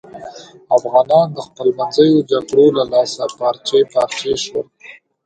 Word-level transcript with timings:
افغانان 0.77 1.27
د 1.33 1.37
خپلمنځیو 1.47 2.25
جگړو 2.31 2.65
له 2.77 2.83
لاسه 2.93 3.23
پارچې 3.37 3.79
پارچې 3.93 4.33
شول. 4.43 4.65